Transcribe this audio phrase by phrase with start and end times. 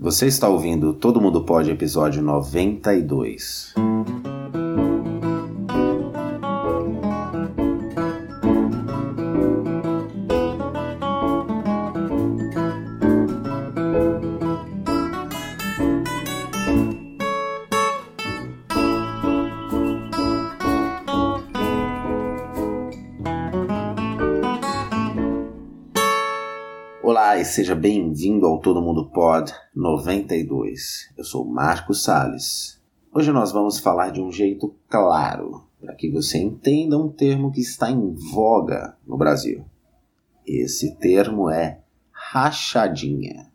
[0.00, 3.74] Você está ouvindo Todo Mundo Pode, episódio 92.
[27.38, 31.12] Olá e seja bem-vindo ao Todo Mundo Pod 92.
[31.16, 32.82] Eu sou Marcos Sales.
[33.14, 37.60] Hoje nós vamos falar de um jeito claro para que você entenda um termo que
[37.60, 39.64] está em voga no Brasil.
[40.44, 41.80] Esse termo é
[42.10, 43.52] rachadinha.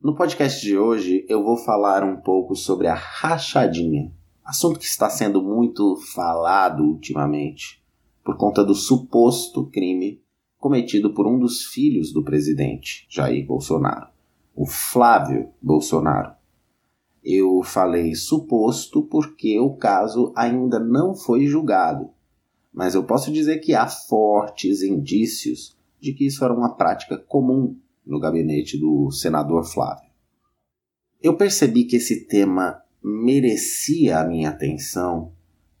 [0.00, 4.12] No podcast de hoje eu vou falar um pouco sobre a rachadinha,
[4.44, 7.82] assunto que está sendo muito falado ultimamente
[8.24, 10.23] por conta do suposto crime
[10.64, 14.08] cometido por um dos filhos do presidente Jair Bolsonaro,
[14.56, 16.32] o Flávio Bolsonaro.
[17.22, 22.08] Eu falei suposto porque o caso ainda não foi julgado,
[22.72, 27.76] mas eu posso dizer que há fortes indícios de que isso era uma prática comum
[28.02, 30.08] no gabinete do senador Flávio.
[31.22, 35.30] Eu percebi que esse tema merecia a minha atenção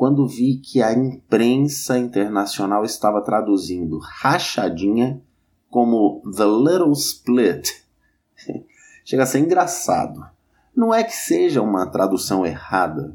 [0.00, 5.20] quando vi que a imprensa internacional estava traduzindo rachadinha
[5.68, 7.68] como The Little Split.
[9.04, 10.24] Chega a ser engraçado.
[10.74, 13.14] Não é que seja uma tradução errada.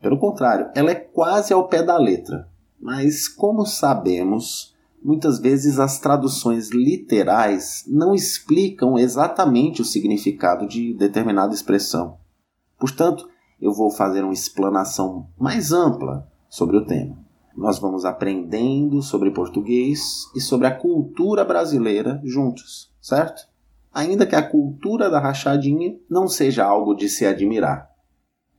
[0.00, 2.48] Pelo contrário, ela é quase ao pé da letra.
[2.80, 11.54] Mas, como sabemos, muitas vezes as traduções literais não explicam exatamente o significado de determinada
[11.54, 12.18] expressão.
[12.76, 13.28] Portanto,
[13.60, 17.18] eu vou fazer uma explanação mais ampla sobre o tema.
[17.56, 23.48] Nós vamos aprendendo sobre português e sobre a cultura brasileira juntos, certo?
[23.92, 27.90] Ainda que a cultura da rachadinha não seja algo de se admirar.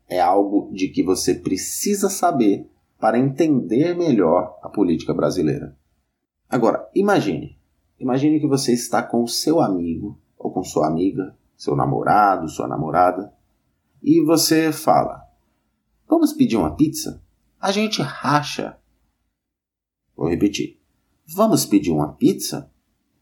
[0.08, 5.78] É algo de que você precisa saber para entender melhor a política brasileira.
[6.50, 7.58] Agora, imagine.
[8.00, 13.32] Imagine que você está com seu amigo ou com sua amiga, seu namorado, sua namorada,
[14.02, 15.24] e você fala:
[16.08, 17.22] Vamos pedir uma pizza?
[17.60, 18.78] A gente racha.
[20.16, 20.80] Vou repetir:
[21.28, 22.72] Vamos pedir uma pizza?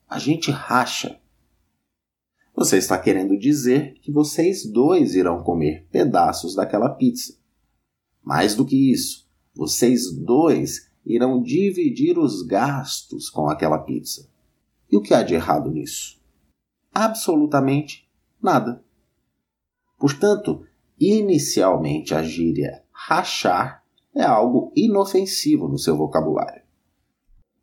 [0.08, 1.20] A gente racha.
[2.56, 7.38] Você está querendo dizer que vocês dois irão comer pedaços daquela pizza.
[8.24, 14.28] Mais do que isso, vocês dois irão dividir os gastos com aquela pizza.
[14.92, 16.20] E o que há de errado nisso?
[16.94, 18.10] Absolutamente
[18.42, 18.84] nada.
[19.98, 20.64] Portanto,
[21.00, 23.84] inicialmente a gíria rachar
[24.16, 26.62] é algo inofensivo no seu vocabulário.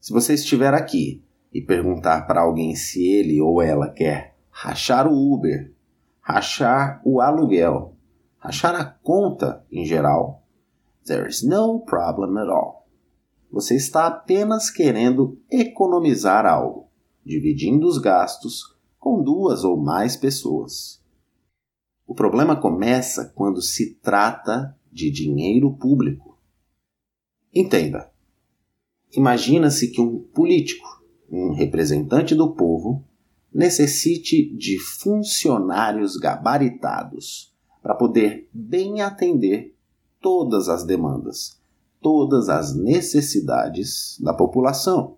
[0.01, 5.33] Se você estiver aqui e perguntar para alguém se ele ou ela quer rachar o
[5.33, 5.73] Uber,
[6.21, 7.97] rachar o aluguel,
[8.39, 10.43] rachar a conta em geral,
[11.07, 12.87] there's no problem at all.
[13.51, 16.89] Você está apenas querendo economizar algo,
[17.25, 21.04] dividindo os gastos com duas ou mais pessoas.
[22.07, 26.39] O problema começa quando se trata de dinheiro público.
[27.53, 28.11] Entenda.
[29.13, 33.05] Imagina-se que um político, um representante do povo,
[33.53, 39.75] necessite de funcionários gabaritados para poder bem atender
[40.21, 41.61] todas as demandas,
[42.01, 45.17] todas as necessidades da população.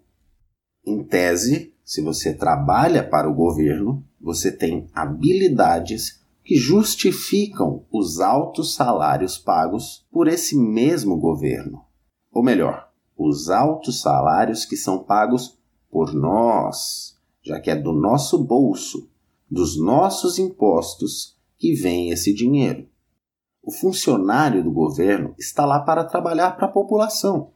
[0.85, 8.77] Em tese, se você trabalha para o governo, você tem habilidades que justificam os altos
[8.77, 11.85] salários pagos por esse mesmo governo.
[12.33, 12.89] Ou melhor,
[13.19, 15.59] os altos salários que são pagos
[15.91, 19.11] por nós, já que é do nosso bolso,
[19.51, 22.87] dos nossos impostos que vem esse dinheiro.
[23.61, 27.51] O funcionário do governo está lá para trabalhar para a população,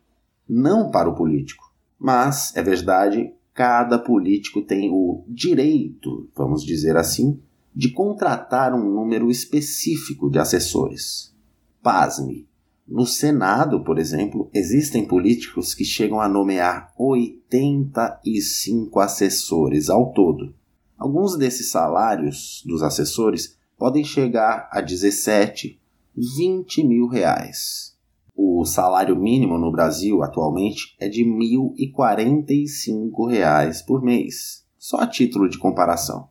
[0.49, 1.73] não para o político.
[1.97, 7.41] Mas, é verdade, cada político tem o direito, vamos dizer assim,
[7.75, 11.34] de contratar um número específico de assessores.
[11.82, 12.49] Pasme,
[12.90, 20.52] no Senado, por exemplo, existem políticos que chegam a nomear 85 assessores ao todo.
[20.99, 25.81] Alguns desses salários dos assessores podem chegar a 17,
[26.14, 27.96] 20 mil reais.
[28.34, 35.49] O salário mínimo no Brasil atualmente é de 1.045 reais por mês, só a título
[35.49, 36.28] de comparação.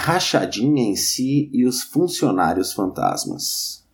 [0.00, 3.86] Rachadinha em si e os funcionários fantasmas.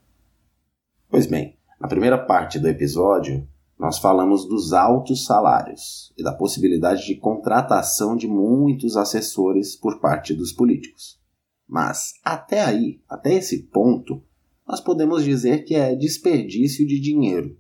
[1.11, 3.45] Pois bem, na primeira parte do episódio,
[3.77, 10.33] nós falamos dos altos salários e da possibilidade de contratação de muitos assessores por parte
[10.33, 11.21] dos políticos.
[11.69, 14.23] Mas até aí, até esse ponto,
[14.65, 17.59] nós podemos dizer que é desperdício de dinheiro.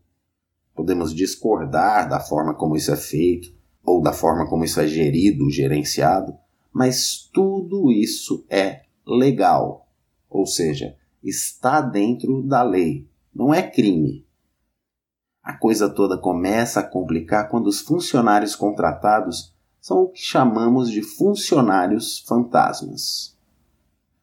[0.72, 3.52] Podemos discordar da forma como isso é feito
[3.84, 6.32] ou da forma como isso é gerido, gerenciado,
[6.76, 9.88] mas tudo isso é legal,
[10.28, 14.26] ou seja, está dentro da lei, não é crime.
[15.42, 21.00] A coisa toda começa a complicar quando os funcionários contratados são o que chamamos de
[21.00, 23.34] funcionários fantasmas.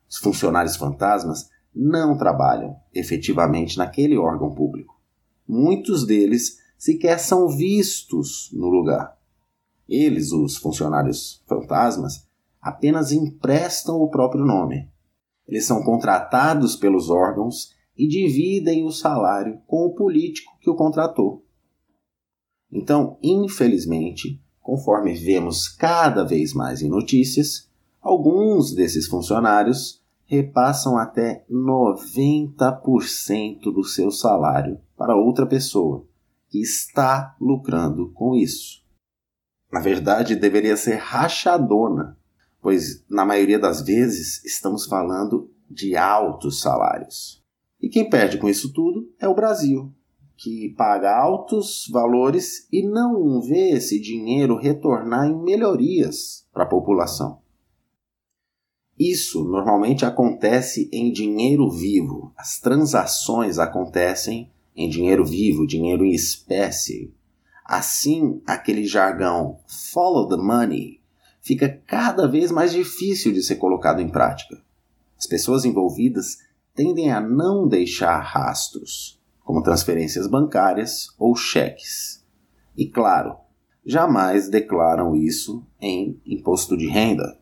[0.08, 5.02] Os funcionários fantasmas não trabalham efetivamente naquele órgão público.
[5.48, 9.18] Muitos deles sequer são vistos no lugar.
[9.90, 12.32] Eles, os funcionários fantasmas,
[12.63, 14.89] apenas emprestam o próprio nome.
[15.45, 21.45] Eles são contratados pelos órgãos e dividem o salário com o político que o contratou.
[22.71, 27.69] Então, infelizmente, conforme vemos cada vez mais em notícias,
[28.01, 36.07] alguns desses funcionários repassam até 90% do seu salário para outra pessoa
[36.50, 38.81] que está lucrando com isso.
[39.71, 42.18] Na verdade, deveria ser rachadona,
[42.63, 47.44] pois na maioria das vezes estamos falando de altos salários.
[47.80, 49.92] E quem perde com isso tudo é o Brasil,
[50.38, 57.42] que paga altos valores e não vê esse dinheiro retornar em melhorias para a população.
[58.98, 62.31] Isso normalmente acontece em dinheiro vivo.
[62.38, 67.13] As transações acontecem em dinheiro vivo, dinheiro em espécie.
[67.66, 71.03] Assim, aquele jargão follow the money
[71.44, 74.57] fica cada vez mais difícil de ser colocado em prática.
[75.18, 76.38] As pessoas envolvidas
[76.74, 82.25] tendem a não deixar rastros, como transferências bancárias ou cheques.
[82.75, 83.36] E claro,
[83.86, 87.38] jamais declaram isso em imposto de renda.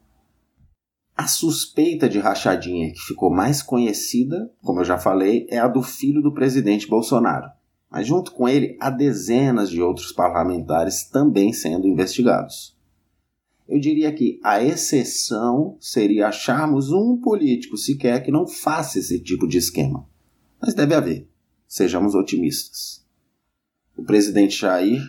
[1.15, 5.83] A suspeita de rachadinha que ficou mais conhecida, como eu já falei, é a do
[5.83, 7.51] filho do presidente Bolsonaro.
[7.89, 12.75] Mas junto com ele há dezenas de outros parlamentares também sendo investigados.
[13.71, 19.47] Eu diria que a exceção seria acharmos um político sequer que não faça esse tipo
[19.47, 20.05] de esquema.
[20.61, 21.29] Mas deve haver.
[21.65, 23.01] Sejamos otimistas.
[23.95, 25.01] O presidente Jair,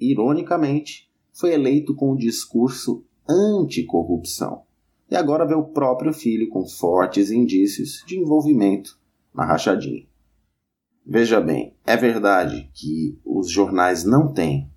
[0.00, 4.62] ironicamente, foi eleito com um discurso anticorrupção
[5.10, 8.98] e agora vê o próprio filho com fortes indícios de envolvimento
[9.34, 10.06] na rachadinha.
[11.04, 14.70] Veja bem, é verdade que os jornais não têm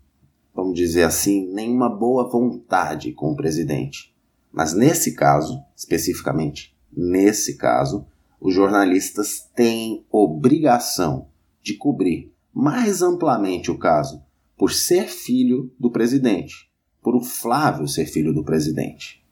[0.59, 4.13] vamos dizer assim, nenhuma boa vontade com o presidente.
[4.51, 8.05] Mas nesse caso, especificamente, nesse caso,
[8.41, 11.29] os jornalistas têm obrigação
[11.61, 14.21] de cobrir mais amplamente o caso
[14.57, 16.69] por ser filho do presidente,
[17.01, 19.25] por o Flávio ser filho do presidente.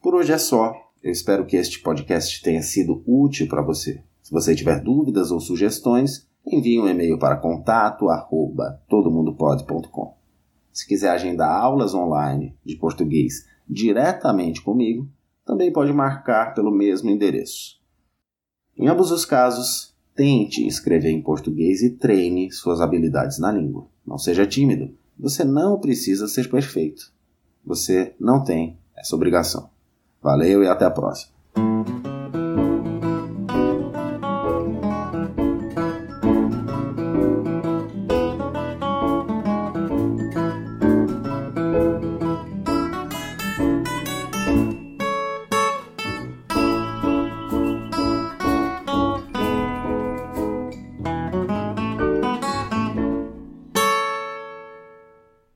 [0.00, 0.72] Por hoje é só.
[1.02, 4.02] Eu espero que este podcast tenha sido útil para você.
[4.22, 10.23] Se você tiver dúvidas ou sugestões, envie um e-mail para contato@todomundopode.com.
[10.74, 15.08] Se quiser agendar aulas online de português diretamente comigo,
[15.46, 17.80] também pode marcar pelo mesmo endereço.
[18.76, 23.86] Em ambos os casos, tente escrever em português e treine suas habilidades na língua.
[24.04, 24.92] Não seja tímido.
[25.16, 27.12] Você não precisa ser perfeito.
[27.64, 29.70] Você não tem essa obrigação.
[30.20, 31.33] Valeu e até a próxima.